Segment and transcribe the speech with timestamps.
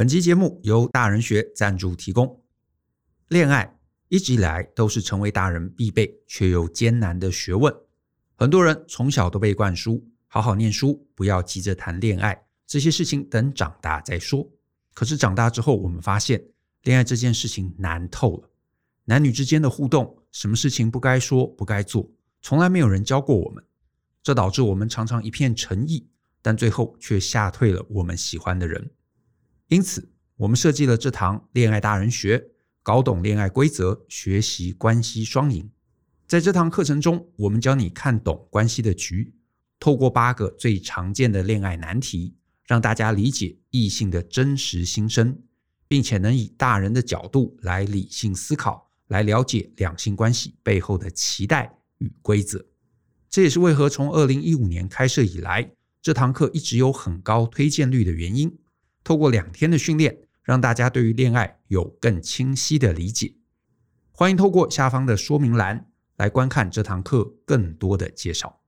[0.00, 2.42] 本期节目由大人学赞助提供。
[3.28, 7.70] 恋爱一直以来都是成为大人必备却又艰难的学问。
[8.34, 14.48] 很多人从小都被灌输好好念书，不要急着谈恋爱，这些事情等长大再说。
[14.94, 16.42] 可是长大之后，我们发现
[16.84, 18.48] 恋爱这件事情难透了。
[19.04, 22.10] 男女之间的互动，什么事情不该说不该做，
[22.40, 23.62] 从来没有人教过我们。
[24.22, 26.08] 这导致我们常常一片诚意，
[26.40, 28.90] 但最后却吓退了我们喜欢的人。
[29.70, 32.44] 因此，我们设计了这堂恋爱大人学。
[32.82, 35.70] 搞懂恋爱规则，学习关系双赢。
[36.26, 39.32] 在这堂课程中，我们教你看懂关系的局，
[39.78, 42.34] 透过八个最常见的恋爱难题，
[42.66, 45.38] 让大家理解异性的真实心声，
[45.86, 52.64] 并且能以大人的角度来理性思考，来了解两性关系背后的期待与规则。
[53.28, 55.70] 这也是为何从二零一五年开设以来，
[56.02, 58.58] 这堂课一直有很高推荐率的原因。
[59.10, 60.18] 透过两天的训练。
[60.42, 63.34] 让大家对于恋爱有更清晰的理解。
[64.10, 68.60] 欢迎透过下方的说明栏来观看这堂课更多的介绍。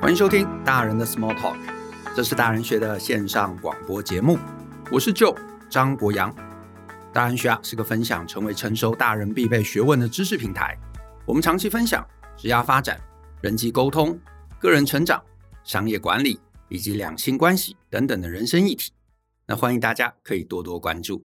[0.00, 1.58] 欢迎收听大人的 Small Talk，
[2.16, 4.38] 这是大人学的线上广播节目。
[4.90, 5.36] 我是 Joe
[5.68, 6.34] 张国阳。
[7.12, 10.78] 大人学啊是个分享成为成熟大人必备学问的知识平台。
[11.26, 12.06] 我们长期分享
[12.40, 12.98] 职业发展。
[13.42, 14.18] 人际沟通、
[14.58, 15.22] 个人成长、
[15.62, 18.92] 商业管理以及两性关系等等的人生议题，
[19.46, 21.22] 那欢迎大家可以多多关注。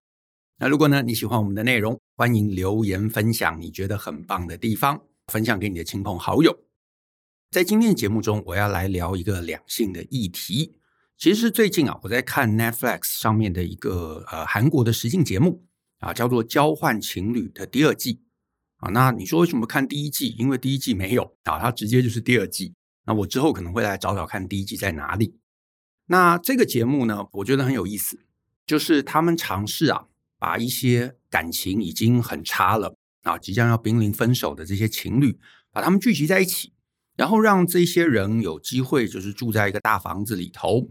[0.58, 6.58] 那如果呢你喜欢我们的内容，欢迎留言分享你觉得很棒的地方，分享给你的亲朋好友。
[7.50, 10.76] 在今天的节目中，我要来聊一个两性的议题。
[11.16, 15.64] 其实最近啊，我在看 Netflix 上面的一个呃韩国的实境节目
[16.00, 18.20] 啊，叫做《交换情侣》的第二季。
[18.76, 20.34] 啊，那你说为什么看第一季？
[20.38, 22.74] 因为第一季没有啊，它直接就是第二季。
[23.06, 25.38] 那我之后可能会来找找看第一季在哪里。
[26.06, 28.18] 那这个节目呢，我觉得很有意思，
[28.66, 30.06] 就是他们尝试啊，
[30.38, 35.38] 把一些感情已经很差了啊，即将要濒临分手的这些情侣，
[35.72, 36.72] 把他们聚集在一起，
[37.16, 40.88] 然后让这些人有机会就是住在一个大房子里头。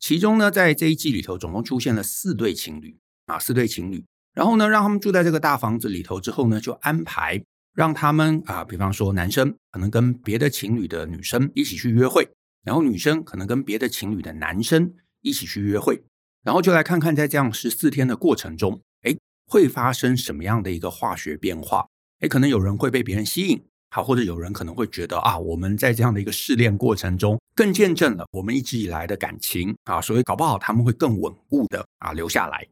[0.00, 4.04] 其中呢，在这一季里头，总共出现了四对情侣啊，四对情侣。
[4.38, 7.42] 然后呢，让他们住在这个大房子里头之后呢，就安排
[7.74, 12.28] 让他们啊，比方说男生可能跟别的情侣的女生一起去约会，
[12.62, 16.04] 然后女生可能跟别的情侣的男生一起去约会，
[16.44, 19.16] 然后就来看看在这样十四天的过程中，哎，
[19.48, 21.88] 会发生什么样的一个化学变化？
[22.20, 23.60] 哎，可能有人会被别人吸引，
[23.90, 32.64] 好，或者有人可能会觉得啊，我们在这样的一个试炼过程中，更见证了我们一直以来的感情啊，所以搞不好他们会更稳固的啊留下来。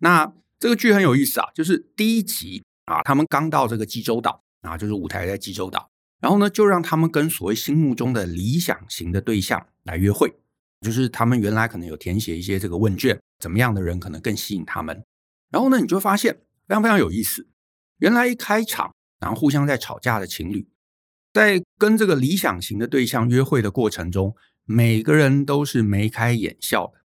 [0.00, 0.30] 那。
[0.58, 10.32] 这个剧很有意思啊，就是第一集啊，他们刚到这个济州岛啊，就是舞台在济州岛，然后呢，就让他们跟所谓心目中的理想型的对象来约会，
[10.80, 15.04] 就是他们原来可能有填写一些这个问卷，怎么样的人可能更吸引他们，
[15.50, 16.34] 然后呢，你就会发现
[16.66, 17.46] 非常非常有意思，
[17.98, 20.66] 原来一开场，然后互相在吵架的情侣，
[21.32, 27.03] 在跟这个理想型的对象约会的过程中，每个人都是眉开眼笑的。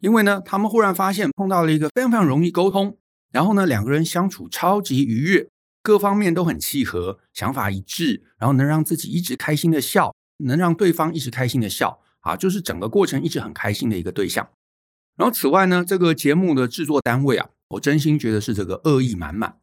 [0.00, 2.96] 因为呢，他们忽然发现碰到了一个非常非常容易沟通，
[3.32, 5.48] 然后呢，两个人相处超级愉悦，
[5.82, 14.48] 各方面都很契合，想法一致，然后能让自己一直开心的笑，能让对方一直开心的笑，啊，就是整个过程一直很开心的一个对象。
[15.16, 19.58] 然后此外呢，这个节目的制作单位啊，我真心觉得是这个恶意满满。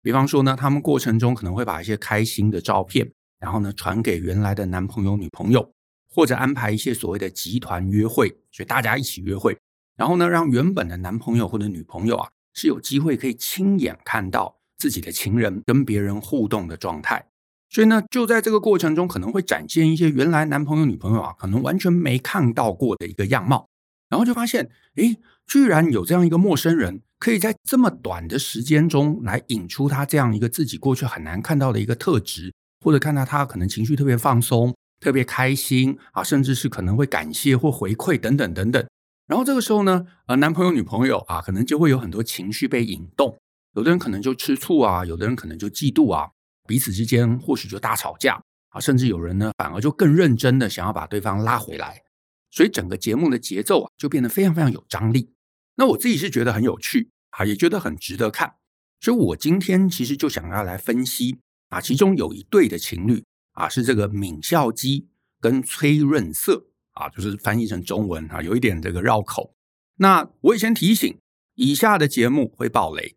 [0.00, 3.10] 比方说呢，他们过程中可能会把一些开心的照片，
[3.40, 5.72] 然后呢，传给原来的男朋友女朋友，
[6.08, 9.58] 或者安排一些所谓的集团约会，所以大家一起约会。
[9.96, 17.26] 然后呢，让原本的男朋友或者女朋友啊，是有机会可以亲眼看到自己的情人跟别人互动的状态。
[17.68, 23.68] 所以呢，就在这个过程中，可能会展现一些原来男朋友、女朋友啊，可能完全没看到过的一个样貌。
[24.10, 25.16] 然后就发现，诶，
[25.46, 32.52] 居然有这样一个陌生人，可以在这么短的时间中来引出他这样一个自己过去很难看到的一个特质，
[32.84, 38.86] 或者看到他可能情绪特别放松、特别开心啊，甚至是可能会感谢或回馈等等等等。
[39.26, 43.38] 然后这个时候呢，呃，男朋友、女朋友啊，可能就会有很多情绪被引动，
[43.74, 46.30] 有的人可能就吃醋啊，有的人可能就嫉妒啊，
[46.66, 52.02] 彼此之间或许就大吵架啊，甚至有人呢，反而就更认真的想要把对方拉回来，
[52.50, 55.32] 所以整个节目的节奏啊，就变得非常非常有张力。
[55.76, 58.56] 那我自己是觉得很有趣啊，也觉得很值得看，
[59.00, 61.38] 所以我今天其实就想要来分析
[61.70, 65.08] 啊，其中有一对的情侣啊，是这个闵孝基
[65.40, 66.66] 跟崔润色。
[66.92, 69.54] 啊，就是翻译成中文啊，有一点这个绕口。
[69.96, 71.18] 那我也先提醒，
[71.54, 73.14] 以下的节目会爆雷，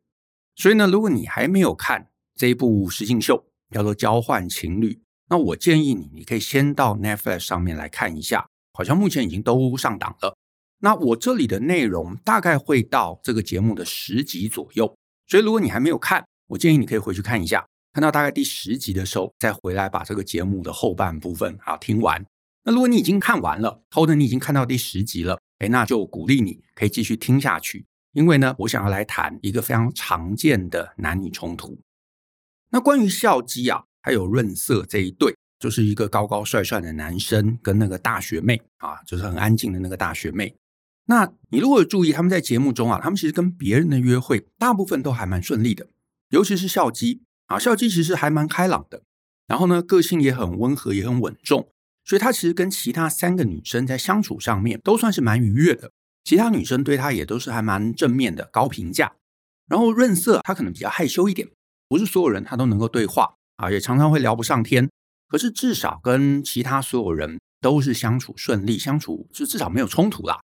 [0.55, 4.93] 所以呢，如果你还没有看这一部实境秀，叫做《交换情侣》，
[5.29, 10.37] 那我建议你，你可以先到 Netflix 上面来看一下，好像目前已经都上档了。
[10.79, 14.95] 那我这里的内容大概会到这个节目的十集左右，
[15.25, 22.23] 所以如果你还没有看，我建议你可以回去看一下，看到大概第十集的时候，再回来把这个节目的后半部分啊听完。
[22.65, 31.79] 那如果你已经看完了，或者你已经看到第十集了，哎，那就鼓励你可以继续听下去，因为呢，我想要来谈一个非常常见的男女冲突。
[32.71, 40.55] 那关于孝基啊，还有润色这一对，就是一个高高帅帅的男生跟那个大学妹啊，就是很安静的那个大学妹。
[41.05, 45.87] 那你如果有注意，他们在节目中啊，他们其实跟别人的约会，大部分都还蛮顺利的。
[46.29, 49.03] 尤其是孝基啊，孝基其实还蛮开朗的，
[49.45, 51.69] 然后呢，个性也很温和，也很稳重，
[52.05, 55.91] 所以他其实跟其他三个女生在相处上面都算是蛮愉悦的。
[56.23, 59.15] 其他女生对他也都是还蛮正面的，高评价。
[59.67, 61.49] 然后润色他可能比较害羞一点，
[61.87, 64.89] 不是所有人他都能够对话啊，也常常会聊不上天。
[65.27, 70.39] 可是至少跟其他所有人都是相处顺利，相处就至少没有冲突啦。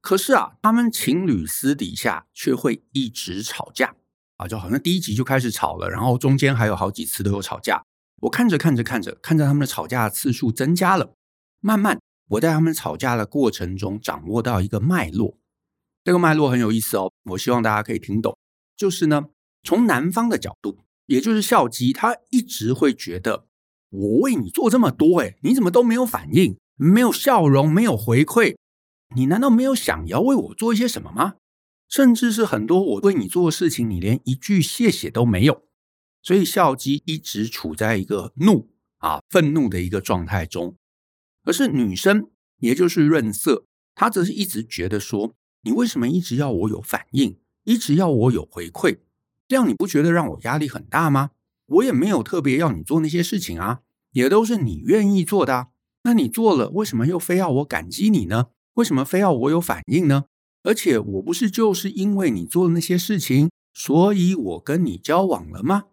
[0.00, 3.94] 可是啊，他们情侣私底下却会一直吵架
[4.36, 7.84] 啊，就好像第一集就开始吵了，然后中间还有好几次都有吵架。
[8.22, 11.14] 我看着看着看着，看着他们的吵架次数增加了，
[11.60, 12.00] 慢慢
[12.30, 15.36] 我在他们吵架的过程中掌握到一个脉络。
[16.04, 18.36] 这个脉络很有意思哦，我希望大家可以听懂。
[18.76, 19.26] 就是呢，
[19.62, 23.46] 从男方的角度，也就是孝基，他一直会觉得
[23.90, 28.56] 我为你做这么多，诶，你怎么都没有反应，没有笑容，没有回馈。
[29.14, 31.34] 你难道没有想要为我做一些什么吗？
[31.88, 35.62] 甚至是很多我为你做的事情，你连一句谢谢都没有。
[36.28, 40.76] 所以孝基一直处在一个怒啊、愤怒的一个状态中。
[41.42, 42.28] 可是女生，
[42.58, 43.64] 也就是润色，
[43.94, 45.32] 她则是一直觉得说：
[45.62, 48.98] 你为什么一直要我有反应，一直要我有回馈？
[49.46, 51.30] 这样你不觉得让我压力很大吗？
[51.64, 53.80] 我也没有特别要你做那些事情啊，
[54.12, 55.68] 也都是你愿意做的啊。
[56.02, 58.48] 那你做了，为什么又非要我感激你呢？
[58.74, 60.26] 为什么非要我有反应呢？
[60.62, 65.84] 而且我不是就是因为你做了那些事情，所以我跟你交往了吗？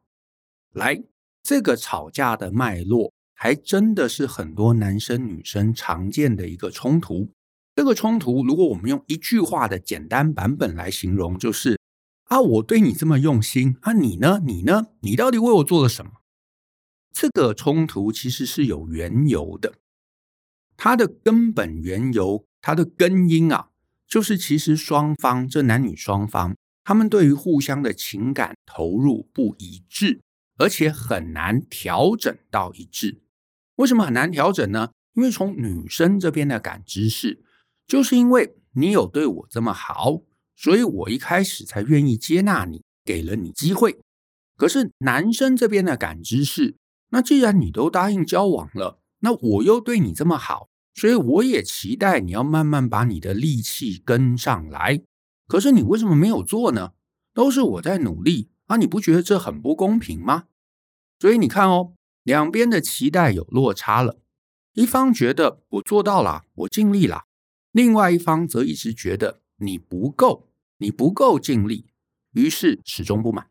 [0.75, 1.01] 来，
[1.41, 7.29] 这个吵架的脉络，还真的是很多男生女生常见的一个冲突。
[7.73, 11.79] 这个冲突，如果我们用一句话的简单版本来形容，就是
[12.25, 14.41] 啊，我对你这么用心，啊，你呢？
[14.45, 14.87] 你呢？
[14.99, 16.11] 你到底为我做了什么？
[17.13, 19.75] 这个冲突其实是有缘由的，
[20.75, 22.45] 它的根本缘由。
[22.61, 23.69] 它的根因啊，
[24.07, 30.21] 就是其实双方这男女双方，他们对于互相的情感投入不一致，
[30.57, 33.21] 而且很难调整到一致。
[33.75, 34.91] 为什么很难调整呢？
[35.13, 37.43] 因为从女生这边的感知是，
[37.87, 40.21] 就是因为你有对我这么好，
[40.55, 43.99] 所以我一开始才愿意接纳你，给了你机会。
[44.57, 46.75] 可是男生这边的感知是，
[47.09, 50.67] 那既然你都答应交往了，那我又对你这么好。
[50.93, 55.01] 所以我也期待你要慢慢把你的力气跟上来，
[55.45, 56.93] 可是你为什么没有做呢？
[57.33, 60.45] 都是我在努力啊，你不觉得这很不公平吗？
[61.19, 64.17] 所以你看哦，两边的期待有落差了，
[64.73, 67.25] 一方觉得我做到了，我尽力了，
[67.71, 71.85] 另外一方则一直觉得你不够，你不够尽力，
[72.33, 73.49] 于是始终不满。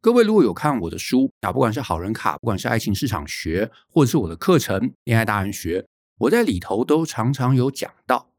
[0.00, 5.86] 各位如果有看我的书啊，不管是好人卡，不管是爱情市场学，或者是我的课程恋爱大人学。
[6.18, 8.30] 我在里头都常常有讲到，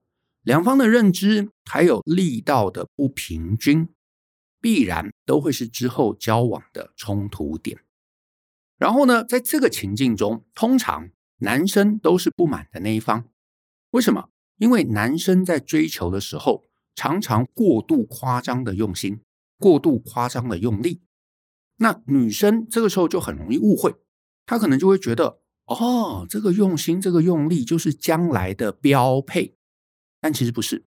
[0.42, 3.90] 两方的认知还有力道的不平均，
[4.64, 7.78] 必然都会是之后交往的冲突点。
[8.78, 13.26] 然后呢，在这个情境中，通常男生都是不满的那一方。
[13.90, 14.30] 为什么？
[14.58, 16.64] 因为男生在追求的时候，
[16.96, 19.20] 常常过度夸张的用心，
[19.60, 21.02] 过度夸张的用力。
[21.80, 23.94] 那女生这个时候就很容易误会，
[24.46, 25.42] 她可能就会觉得。
[25.66, 29.58] 哦，这个用心，这个用力，就是将来的标配。
[30.22, 30.86] 但其实不是，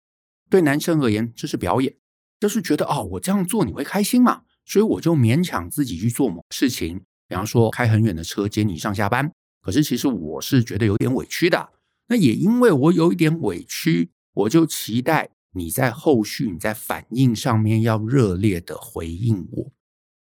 [0.50, 1.98] 对男生而言，这是表演，
[2.42, 9.32] 就是觉得哦，我这样做你会开心嘛，所以我就勉强自己去做某事情，比方说开很远的车接你上下班。
[9.62, 11.70] 可是其实我是觉得有点委屈的。
[12.08, 19.72] 那也因为我有一点委屈，我就期待你在后续你在反应上面要热烈的回应我。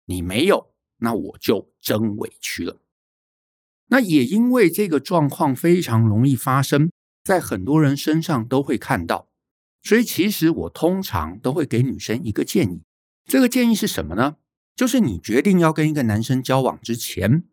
[0.05, 2.77] 你没有，那我就真委屈了。
[3.87, 6.93] 那也因为这个状况非常容易发生，
[7.25, 9.29] 在很多人身上都会看到，
[9.82, 12.82] 所以其实我通常都会给女生一个建议。
[13.26, 14.37] 这个建议是什么呢？
[14.76, 17.44] 就是你决定要跟一个男生交往之前，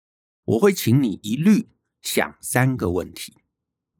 [0.45, 1.67] 我会请你一律
[2.01, 3.33] 想三个问题。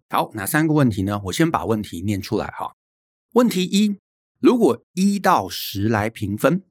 [0.09, 1.21] 好，哪三个问题呢？
[1.25, 2.75] 我先把问题念出来哈。
[3.33, 3.97] 问题一：
[4.39, 6.63] 如果一到十来评分，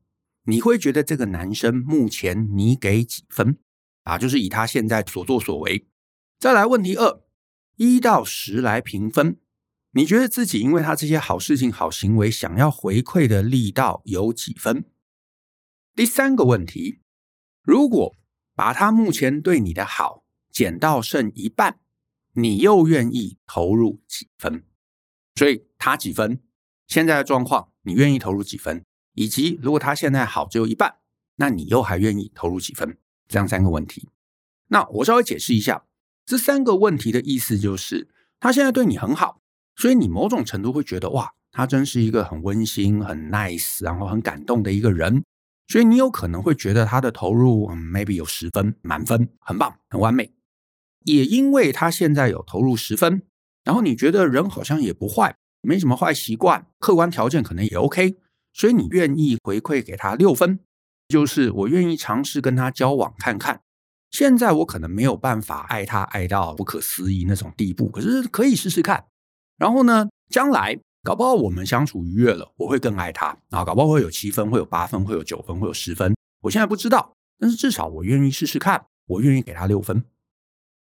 [0.44, 3.58] 你会觉得这个男生目前你给几分？
[4.04, 5.86] 啊，就是以他现在所作所为，
[6.38, 7.20] 再来问题二，
[7.76, 9.38] 一到十来评分，
[9.96, 14.84] 你觉得自己因为他这些好事情、好行为，想要回馈的力道有几分？
[15.94, 17.00] 第三个问题，
[17.62, 18.14] 如果
[18.54, 21.80] 把他目前对你的好减到剩一半，
[22.34, 24.64] 你又愿意投入几分？
[25.34, 26.42] 所以他几分？
[26.86, 28.84] 现在的状况，你愿意投入几分？
[29.14, 30.96] 以及如果他现在好只有一半，
[31.36, 32.98] 那你又还愿意投入几分？
[33.26, 34.10] 这样三个问题。
[34.66, 35.86] 那我稍微解释一下，
[36.26, 39.40] 这三个问题的意思就是，他现在对你很好，
[39.76, 45.22] 所以你某种程度会觉得哇，他真是一个很温馨、很 nice，然后很感动的一个人。
[45.68, 50.32] 所以你有可能会觉得他的投入，嗯，maybe 有十分，满分，很棒，很完美。
[51.04, 53.22] 也因为他现在有投入十分，
[53.64, 58.16] 然后你觉得人好像也不坏，没什么坏习惯，客观条件可能也 OK，
[58.52, 60.60] 所以你愿意回馈给他六分，
[61.08, 63.60] 就是我愿意尝试跟他交往看看。
[64.12, 69.04] 现在我可能没有办法爱他爱到不可思议那种地步，可是可以试试看。
[69.56, 76.14] 然后呢，将来搞不好我们相处愉悦了，我会更爱他啊，搞不好会有七分，会有八分，会有九分，会有十分。
[76.42, 80.04] 我现在不知道，但是至少我愿意试试看，我愿意给他六分。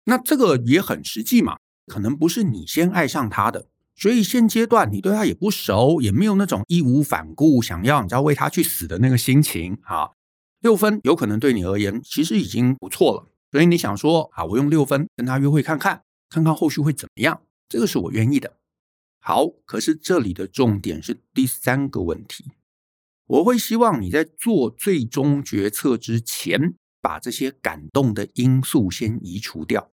[0.06, 10.12] 那这个也很实际嘛，可能不是你先爱上他的，所以现阶段你对他也不熟，也没有那种义无反顾想要你知道为他去死的那个心情啊。
[10.60, 17.42] 六分有可能对你而言其实已经不错了，所以你想说啊，我用六分跟他约会看看，看看后续会怎么样，
[17.72, 18.58] 这个是我愿意的。
[19.22, 22.52] 好，可是这里的重点是第三个问题，
[23.28, 29.90] 我会希望你在做最终决策之前，把这些感动的因素先移除掉。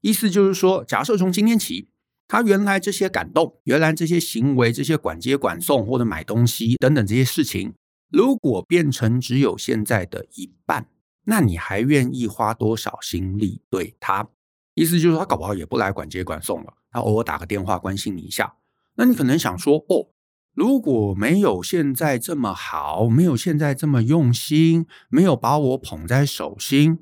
[0.00, 1.90] 意思就是说，假设从今天起，
[2.26, 7.74] 他原来这些感动，原来这些行为，这些管接管送或者买东西等等这些事情。
[8.10, 10.88] 如果变成只有现在的一半，
[11.24, 14.30] 那你还愿意花多少心力对他？
[14.74, 18.54] 意思就是，他搞不好也不来管接管送了，他偶尔打个电话关心你一下。
[18.96, 20.08] 那你可能想说，哦，
[20.54, 26.98] 如果没有现在这么好，没有现在这么用心，没有把我捧在手心，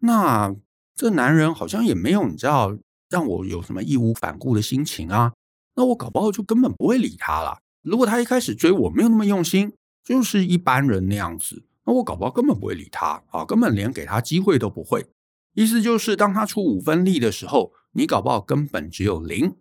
[0.00, 0.54] 那
[0.94, 2.76] 这男人好像也没有你知道
[3.08, 5.32] 让我有什么义无反顾的心情啊。
[5.76, 7.58] 那我搞不好就根本不会理他了。
[7.82, 9.72] 如果他一开始追我没有那么用心。
[10.04, 15.04] 就是一般人那样子，那我搞不好根本不会理他啊，根本连给他机会都不会。
[15.52, 19.56] 意思就是，当他出五分力的时候，你搞不好根本只有零。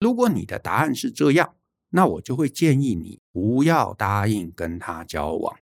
[0.00, 1.54] 如果你的答案是这样，
[1.90, 5.56] 那我就会建议你不要答应跟他交往。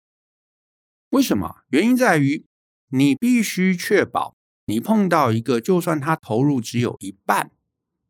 [1.09, 1.57] 为什么？
[1.71, 2.45] 原因在于
[2.91, 4.37] 你必须确保，
[4.67, 7.51] 你碰到一个就算他投入只有一半，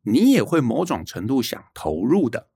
[0.02, 2.48] 你也会某种程度想投入的。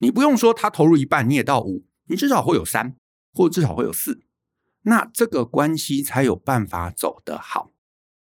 [0.00, 1.86] 你不用说他投入一半，你也到五。
[2.04, 2.98] 你至少会有三，
[3.32, 4.22] 或至少会有四，
[4.82, 7.70] 那这个关系才有办法走得好。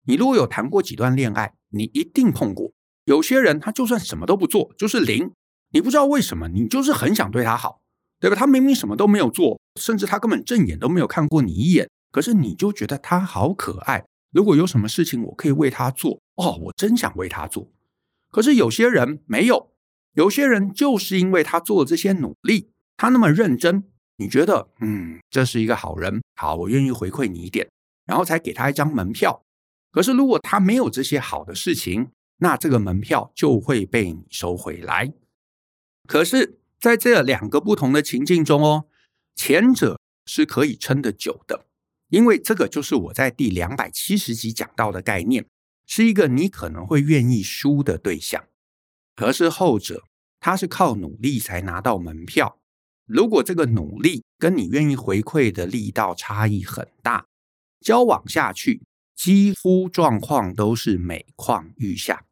[0.06, 2.71] 你如果有谈过几段恋爱，你一定碰过
[3.05, 5.31] 有些人，他就算什么都不做，就是零，
[5.71, 7.79] 你不知道为什么，你就是很想对他好，
[8.19, 8.36] 对吧？
[8.36, 14.05] 他明明什么都没有做，甚至他根本正眼都没有看过你一眼，可是你就觉得他好可爱。
[14.31, 17.71] 如果有什么事情我可以为他做，哦，我真想为他做。
[18.29, 19.71] 可是有些人没有，
[20.13, 22.71] 有些人就是因为他做了这些努力。
[22.97, 23.83] 他那么认真，
[24.17, 27.69] 你觉得，嗯，这是一个好人，好，我愿意回馈你一点，
[28.05, 29.43] 然后才给他一张门票。
[29.98, 35.12] 可是如果他没有这些好的事情，那这个门票就会被你收回来。
[36.08, 38.86] 可是在这两个不同的情境中哦，
[39.34, 41.66] 前者是可以撑得久的，
[42.10, 45.48] 因为这个就是我在第两百七十集讲到的概念，
[45.88, 48.46] 是一个你可能会愿意输的对象。
[49.16, 50.04] 可是后者，
[50.39, 52.60] 他是靠努力才拿到门票。
[53.08, 57.25] 如果这个努力跟你愿意回馈的力道差异很大，
[57.82, 58.84] 交往下去
[59.17, 62.25] 几乎状况都是每况愈下。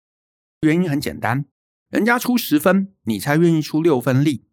[0.62, 1.46] 原因很简单，
[1.90, 4.46] 人家出十分，你才愿意出六分力。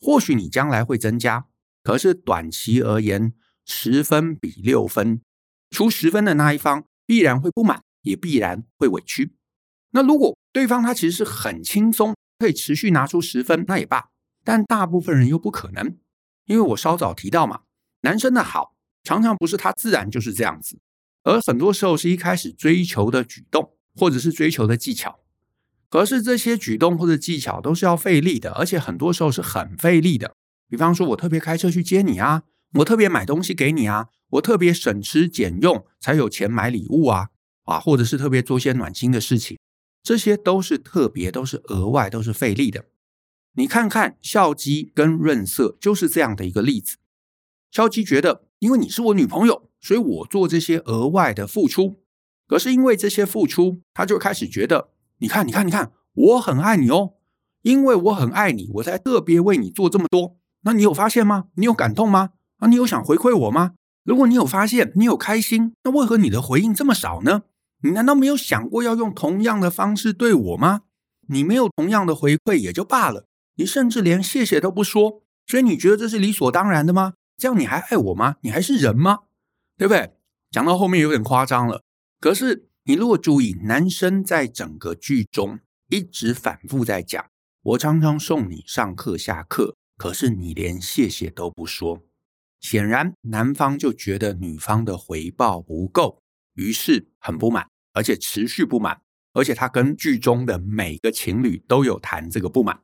[0.00, 1.48] 或许你将来会增加，
[1.82, 3.34] 可是短期而言，
[3.66, 5.20] 十分比六分，
[5.70, 9.34] 出十分的那一方必然会不满，也必然会委屈。
[9.90, 14.10] 那如果对方他其实是很轻松，可以持续拿出十分，那也罢。
[14.44, 15.98] 但大部分人又不可能，
[16.46, 17.62] 因为我稍早提到嘛，
[18.02, 20.78] 男生的好常常不是他自然就是这样子，
[21.22, 25.20] 而很多时候是一开始追求的举动，或者是追求的技巧。
[25.88, 30.34] 可是这些举动或者技巧都是要费力的，而且很多时候是很费力的。
[30.68, 37.30] 比方说，我特别开车去接你啊，我特别买东西给你啊，我特别省吃俭用才有钱买礼物啊，
[37.64, 39.58] 啊，或者是特别做些暖心的事情，
[40.04, 42.84] 这些都是特别，都是额外，都是费力的。
[43.54, 46.98] 你看看孝基跟润色就是这样的一个例子。
[47.72, 51.96] 孝基觉得，因为你是我女朋友，所以我做这些额外的付出。
[52.46, 57.14] 可是因为这些付出，他就开始觉得，你看，你看，你看，我很爱你哦，
[57.62, 60.36] 因为我很爱你，我才特别为你做这么多。
[60.62, 61.44] 那你有发现吗？
[61.54, 62.30] 你有感动吗？
[62.58, 63.72] 啊，你有想回馈我吗？
[64.02, 67.42] 如果你有发现，你有开心，那为何你的回应这么少呢？
[67.82, 70.82] 你难道没有想过要用同样的方式对我吗？
[71.28, 77.14] 你没有同样的回馈也就罢了，你甚至连谢谢都不说，所以你觉得这是理所当然的吗？
[77.36, 78.36] 这样你还爱我吗？
[78.40, 79.20] 你还是人吗？
[79.80, 80.12] 对不对？
[80.50, 81.82] 讲到后面有点夸张了。
[82.20, 85.58] 可是你如果注意，男生在整个剧中
[85.88, 87.30] 一直反复在讲
[87.64, 92.02] ：“我常常送你上课下课，可是你连谢谢都不说。”
[92.60, 96.20] 显然，男方就觉得女方的回报不够，
[96.52, 99.00] 于是很不满，而且持续不满。
[99.32, 102.82] 而且他跟剧中的每个情侣都有谈这个不满，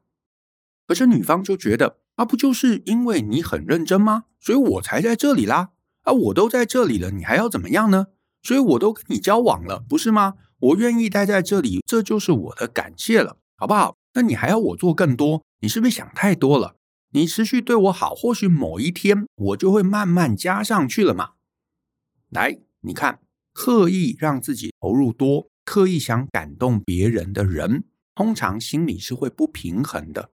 [0.87, 4.25] 可是女方就觉得啊，不就是因为你很认真吗？
[4.41, 5.73] 所以我才在这里啦。
[6.07, 8.07] 啊，我都在这里了，你还要怎么样呢？
[8.43, 10.35] 所以我都跟你交往了，不是吗？
[10.61, 13.97] 我愿意待在这里，这就是我的感谢了，好不好？
[14.15, 15.43] 那你还要我做更多？
[15.61, 16.77] 你是不是想太多了？
[17.11, 21.31] 你持续对我好，或许某一天我就会慢慢加上去了嘛。
[22.31, 23.21] 来，你看，
[23.53, 25.49] 刻意让自己投入多。
[25.65, 27.83] 刻意想感动别人的人，
[28.15, 30.31] 通常心里是会不平衡的，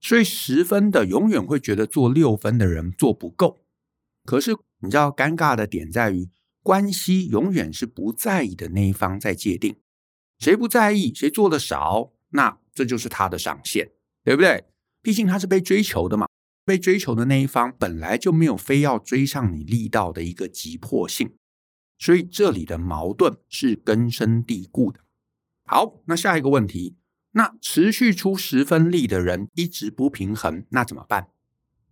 [0.00, 3.58] 所以十分的永远会觉得做六分的人做不够。
[4.24, 6.28] 可是你知道尴尬的点在于，
[6.62, 9.76] 关系永远是不在意的那一方在界定，
[10.38, 13.92] 谁不在意，谁做的少，那这就是他的上限，
[14.24, 14.64] 对不对？
[15.02, 16.26] 毕竟他是被追求的嘛，
[16.64, 21.34] 被追求的那一方本来就没有非要追上你力道的一个急迫性。
[21.98, 25.00] 所以这里的矛盾是根深蒂固的。
[25.66, 26.96] 好，那下一个问题，
[27.32, 31.28] 那持续出十分力的人一直不平衡，那怎么办？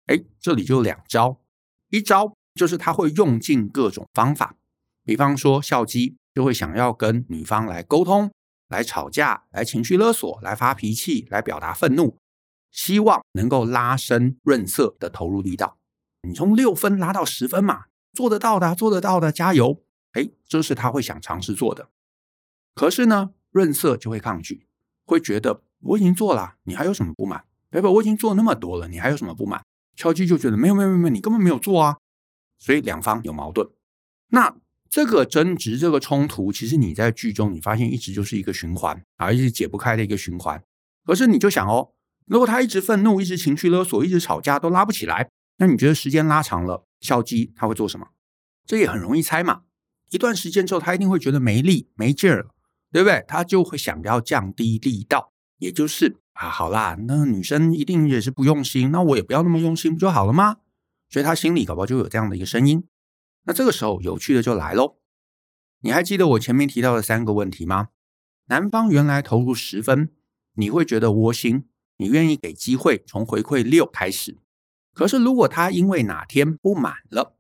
[0.07, 1.43] 哎，这里就两招，
[1.91, 4.57] 一招就是他会用尽各种方法，
[5.05, 8.31] 比方说孝基就会想要跟女方来沟通、
[8.69, 12.19] 来吵架、来情绪勒索、来发脾气、来表达愤怒，
[12.73, 15.79] 希望能够拉伸润色的投入力道。
[16.23, 19.81] 你从六分拉到十分嘛，做得到的，做得到的，加油！
[20.13, 21.89] 哎，这是他会想尝试做的，
[22.75, 24.67] 可是呢，润色就会抗拒，
[25.07, 27.45] 会觉得我已经做了，你还有什么不满？
[27.71, 27.91] 对吧？
[27.91, 29.63] 我已经做那么多了，你还有什么不满？
[29.95, 31.99] 敲击就觉得没有没有没有，你根本没有做啊，
[32.59, 33.69] 所以两方有矛盾。
[34.31, 34.57] 那
[34.91, 40.63] 这个争执、这个冲突，其实你在剧中你发现一直就是一个循环啊，一直解不开的一个循环。
[41.05, 41.93] 可是你就想哦，
[42.27, 48.09] 如果他一直愤怒、一直情绪勒索、一直吵架都拉不起来，那你觉得时间拉长了，孝基他会做什么？
[48.67, 49.63] 这也很容易猜嘛。
[50.11, 52.55] 一段时间之后，他一定会觉得没力、没劲儿了，
[52.91, 53.25] 对不对？
[53.29, 60.57] 他就会想要降低力道，也就是啊，好啦，那女生一定也是不用心，那我也不要那么用心，不就好了吗？
[61.09, 62.85] 所以他心里搞不好就有这样的一个声音。
[63.45, 64.99] 那这个时候，有趣的就来喽。
[65.81, 67.89] 你还记得我前面提到的三个问题吗？
[68.47, 70.11] 男方原来投入十分，
[70.55, 71.69] 你会觉得窝心，
[71.99, 74.39] 你愿意给机会从回馈六开始。
[74.93, 77.37] 可是如果他因为哪天不满了，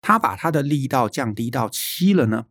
[0.00, 2.46] 他把他的力道降低到七了呢？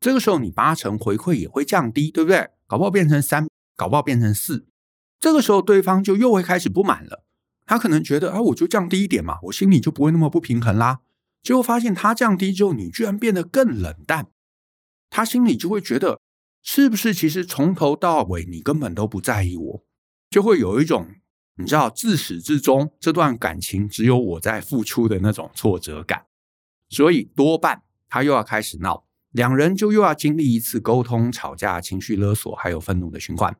[0.00, 2.48] 这个时候你八成回馈也会降低，对不对？
[2.66, 3.46] 搞不好变成三，
[3.76, 4.66] 搞不好变成四。
[5.20, 7.25] 这个时候对方就又会开始不满了。
[7.66, 11.00] 他可能觉得啊，我就降低一点嘛，我心里就不会那么不平衡啦。
[11.42, 14.28] 结果发现他降低之后，你居然变得更冷淡，
[15.10, 16.20] 他心里就会觉得，
[16.62, 19.84] 是不是其实从头到尾你根本都不在意我？
[20.30, 21.08] 就会有一种
[21.56, 26.26] 你知道自始至终这段感情只有我在付出的那种挫折感。
[26.88, 33.56] 所以多半他又要开始闹，两人就又要经历一次沟通、吵架、情绪勒索，还有愤怒的循环。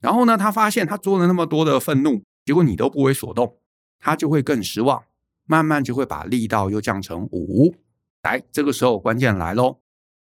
[0.00, 3.58] 然后呢，他发现他做了那么多的愤怒，结果你都不为所动，
[3.98, 5.04] 他就会更失望，
[5.46, 7.74] 慢慢就会把力道又降成五。
[8.22, 9.80] 来，这个时候关键来喽。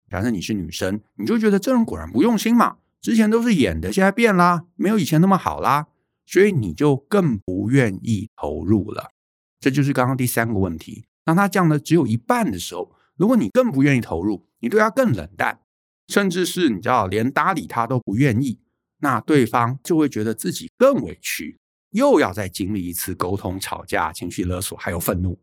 [0.09, 5.87] 假设你是女生，你就觉得这人果然不用心嘛，之前都是演的，现在变啦，没有以前那么好啦，
[6.25, 9.11] 所以你就更不愿意投入了。
[9.59, 11.05] 这就是刚刚第三个问题。
[11.23, 15.59] 当他降的只有一半的时候，如果你更不愿意投入，你对他更冷淡，
[16.07, 18.59] 甚至是你知道连搭理他都不愿意，
[18.99, 21.59] 那对方就会觉得自己更委屈，
[21.91, 25.39] 又要再经历一次沟通、吵架、情绪勒索，还有愤怒。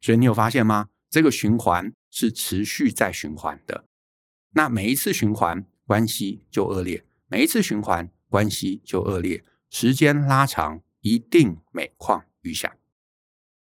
[0.00, 0.88] 所以你有发现吗？
[1.08, 3.84] 这个循环是持续在循环的。
[4.52, 9.44] 那每一次循环，关系就恶劣；每一次循环，关系就恶劣。
[9.70, 12.76] 时间拉长，一定每况愈下。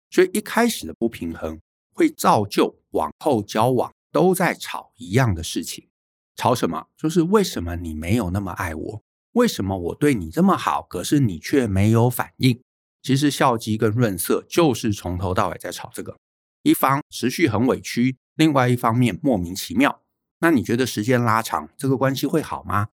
[0.10, 1.60] 所以一开始的不平衡
[1.94, 5.88] 会造就往后交往都在吵一样的事情，
[6.36, 6.88] 吵什么？
[6.98, 9.04] 就是为什么你没有那么爱我？
[9.40, 12.60] 为什么我对你这么好，可是你却没有反应？
[13.02, 16.18] 其实孝基跟润色就是从头到尾在吵这个，
[16.62, 20.02] 一方持续很委屈，另外一方面莫名其妙。
[20.42, 22.90] 那你觉得时间拉长，这个关系会好吗？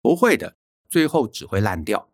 [0.00, 0.54] 不会的，
[0.88, 2.08] 最后只会烂掉。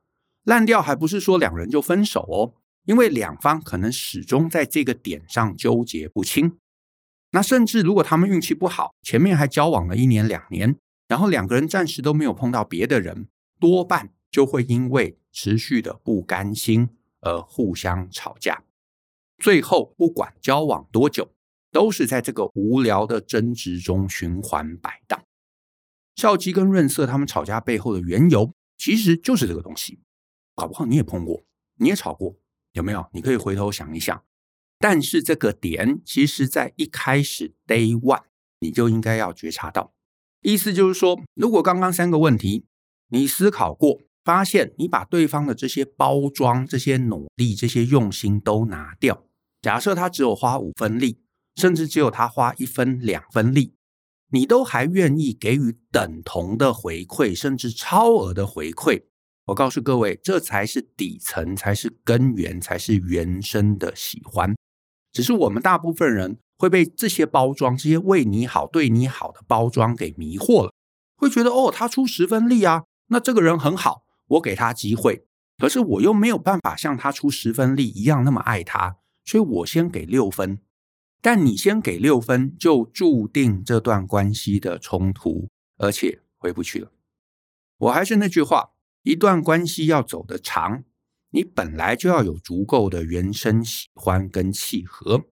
[0.44, 2.54] 烂掉还不是说两人就分手哦，
[2.86, 6.56] 因为两方可能始终在这个点上纠结不清。
[7.32, 10.74] 那甚至如果他们运气不好，前面还交往了一年两年，
[11.06, 13.28] 然后两个人暂时都没有碰到别的人，
[13.64, 16.90] 多半就会因为持续的不甘心
[17.22, 18.62] 而互相吵架。
[19.38, 21.30] 最后不管交往多久，
[21.72, 25.24] 都是在这个无聊的争执中循环摆荡。
[26.14, 30.00] 孝基跟润色他们吵架背后的缘由，其实就是这个东西。
[30.54, 31.46] 搞不好你也碰过，
[31.78, 32.36] 你也吵过，
[32.72, 33.08] 有没有？
[33.14, 34.22] 你可以回头想一想。
[34.78, 38.24] 但是这个点，其实在一开始 day one
[38.58, 39.94] 你就应该要觉察到。
[40.42, 42.66] 意思就是说，如果刚刚三个问题
[43.14, 49.22] 你思考过，发现你把对方的这些包装、这些努力、这些用心都拿掉，
[49.62, 51.20] 假设他只有花五分力，
[51.54, 53.74] 甚至只有他花一分、两分力。
[54.30, 59.04] 你都还愿意给予等同的回馈，甚至超额的回馈，
[59.46, 64.52] 我告诉各位，这才是底层，才是根源，才是原生的喜欢。
[65.12, 70.72] 只是我们大部分人会被这些包装、这些为你好、对你好的包装给迷惑了，
[71.16, 75.26] 会觉得哦，他出十分力啊，那这个人很好，我给他机会。
[75.58, 80.58] 可是我又没有办法像他出十分力一样那么爱他，所以我先给六分。
[81.22, 86.90] 但你先给六分，就注定这段关系的冲突，而且回不去了。
[87.78, 88.72] 我还是那句话，
[89.04, 90.84] 一段关系要走得长，
[91.30, 95.24] 你本来就要有足够的原生喜欢跟契合，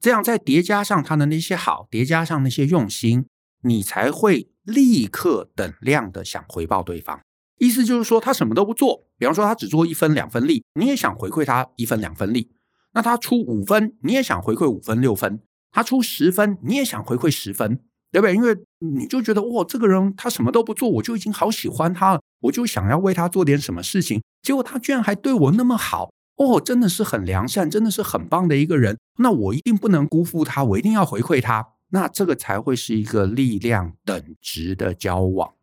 [0.00, 3.26] 这样再叠加上他的那些好，叠加上那些用心，
[3.62, 7.18] 你才会立刻等量的想回报对方。
[7.58, 12.50] 意思就是说，他什么都不做，比方说他只做一分两分力，你也想回馈他一分两分力。
[12.92, 15.38] 那他出五分，你也想回馈五分六分；
[15.70, 17.80] 他出十分，你也想回馈十分，
[18.12, 18.34] 对不对？
[18.34, 24.22] 因为你就觉得哇，这个人他什么都不做，我就已经好喜欢他了，我就想要为他做点什么事情。
[24.42, 28.98] 结果他居然还对我那么好，哦，真的是很良善，真的是很棒的一个人。
[29.18, 31.68] 那我一定不能辜负他，我一定要回馈他。
[31.88, 35.54] 那这个才会是一个力量等值的交往。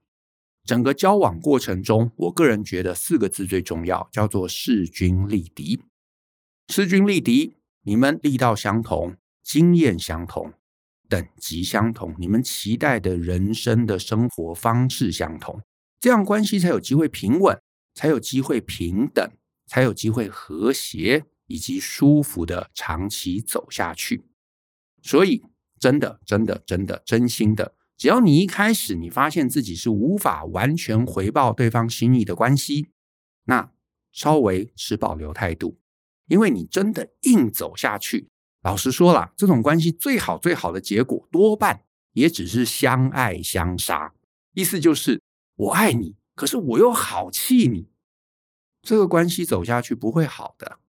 [0.63, 5.81] 整个交往过程中，我个人觉得四个字最重要，叫做势均力敌。
[6.69, 10.53] 势均力敌，你们力道相同，经验相同，
[11.09, 15.61] 等级相同，你们期待的人生的生活方式相同，
[15.99, 17.61] 这样关系才有机会平稳，
[17.93, 19.29] 才有机会平等，
[19.67, 24.23] 才有机会和谐以及舒服的长期走下去。
[25.01, 25.43] 所以，
[25.83, 32.87] 真的，真的，真的，真心的，只要你一开始你发现自己是无法完全回报对方心意的关系，
[33.47, 33.69] 那
[34.13, 35.77] 稍微持保留态度。
[36.29, 38.29] 因为你真的硬走下去，
[38.61, 44.13] 老实说了，这种关系最好最好的结果多半也只是相爱相杀。
[44.53, 45.21] 意思就是
[45.57, 47.89] 我爱你，可是我又好气你，
[48.81, 50.79] 这个关系走下去不会好的，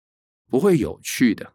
[0.48, 1.53] 不会有趣的。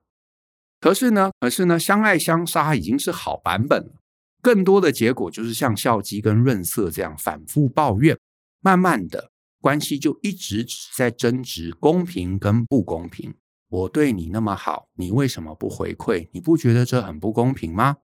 [0.79, 4.01] 可是呢，可是呢，相爱相杀已经是好版本了。
[4.41, 8.17] 更多的结果就是像孝基跟润色这样反复抱怨，
[8.61, 10.65] 慢慢的关系就一直
[10.95, 13.35] 在争执公平跟不公平。
[13.67, 16.29] 我对你那么好，你为什么不回馈？
[16.31, 17.97] 你不觉得这很不公平吗？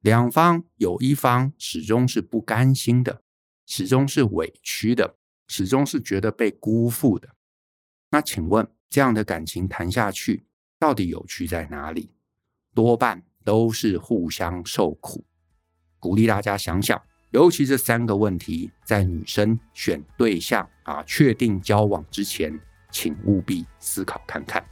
[0.00, 3.22] 两方有一方始终是不甘心的，
[3.66, 5.16] 始终是委屈的，
[5.48, 7.30] 始终是觉得被辜负的。
[8.10, 10.44] 那请问，这样的感情谈下去，
[10.84, 12.10] 到底有趣在哪里？
[12.74, 15.24] 多半都是互相受苦。
[15.98, 24.62] 鼓励大家想想，尤其这三个问题，在女生选对象啊、确定交往之前，请务必思考看看。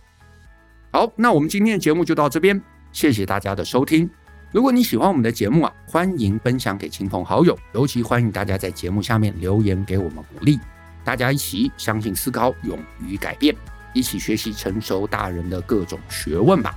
[0.91, 4.11] 好，那我们今天的节目就到这边，谢谢大家的收听。
[4.51, 10.61] 如果你喜欢我们的节目啊，欢迎分享给亲朋好友，尤其欢迎大家在节目下面留言给我们鼓励。
[11.03, 13.57] 大家一起相信、思考、勇于改变，
[13.93, 16.75] 一起学习成熟大人的各种学问吧。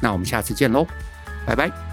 [0.00, 0.86] 那我们下次见喽，
[1.46, 1.87] 拜拜。